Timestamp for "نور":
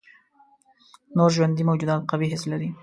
1.17-1.29